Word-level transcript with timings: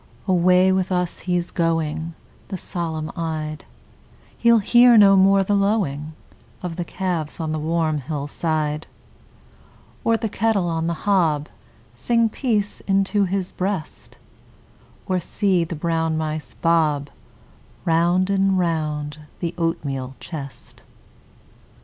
Away 0.27 0.71
with 0.71 0.91
us 0.91 1.19
he's 1.19 1.51
going, 1.51 2.15
The 2.47 2.57
solemn 2.57 3.11
eyed: 3.15 3.65
He'll 4.35 4.57
hear 4.57 4.97
no 4.97 5.15
more 5.15 5.43
the 5.43 5.53
lowing 5.53 6.13
Of 6.63 6.75
the 6.75 6.83
calves 6.83 7.39
on 7.39 7.51
the 7.51 7.59
warm 7.59 7.99
hillside 7.99 8.87
Or 10.03 10.17
the 10.17 10.27
kettle 10.27 10.67
on 10.69 10.87
the 10.87 10.95
hob 11.05 11.49
Sing 11.93 12.29
peace 12.29 12.79
into 12.87 13.25
his 13.25 13.51
breast, 13.51 14.17
Or 15.05 15.19
see 15.19 15.63
the 15.63 15.75
brown 15.75 16.17
mice 16.17 16.55
bob 16.55 17.11
Round 17.85 18.31
and 18.31 18.57
round 18.57 19.19
the 19.39 19.53
oatmeal 19.55 20.15
chest. 20.19 20.81